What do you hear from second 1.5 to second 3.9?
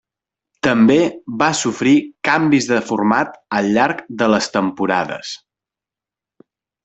sofrir canvis de format al